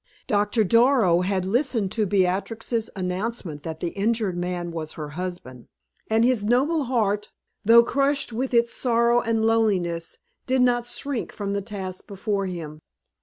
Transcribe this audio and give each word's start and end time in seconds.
Doctor 0.25 0.63
Darrow 0.63 1.21
had 1.21 1.45
listened 1.45 1.91
to 1.91 2.07
Beatrix's 2.07 2.89
announcement 2.95 3.61
that 3.61 3.81
the 3.81 3.89
injured 3.89 4.35
man 4.35 4.71
was 4.71 4.93
her 4.93 5.09
husband, 5.09 5.67
and 6.09 6.25
his 6.25 6.43
noble 6.43 6.85
heart, 6.85 7.29
though 7.63 7.83
crushed 7.83 8.33
with 8.33 8.51
its 8.51 8.73
sorrow 8.73 9.19
and 9.21 9.45
loneliness, 9.45 10.17
did 10.47 10.63
not 10.63 10.87
shrink 10.87 11.31
from 11.31 11.53
the 11.53 11.61
task 11.61 12.07
before 12.07 12.47
him. 12.47 12.81